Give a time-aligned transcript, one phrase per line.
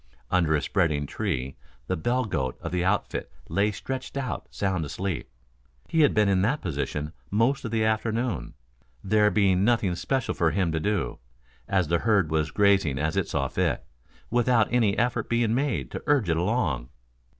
[0.31, 5.29] Under a spreading tree the bell goat of the outfit lay stretched out sound asleep.
[5.89, 8.55] He had been in that position most of the afternoon,
[9.03, 11.19] there being nothing special for him to do,
[11.67, 13.85] as the herd was grazing as it saw fit,
[14.31, 16.89] without any effort being made to urge it along.